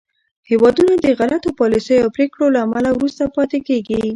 هېوادونه 0.49 0.93
د 0.99 1.05
غلطو 1.19 1.49
پالیسیو 1.59 2.03
او 2.03 2.09
پرېکړو 2.15 2.45
له 2.55 2.59
امله 2.65 2.89
وروسته 2.93 3.23
پاتې 3.35 3.57
کېږي 3.67 3.99